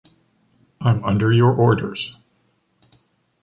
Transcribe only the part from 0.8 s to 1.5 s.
I’m under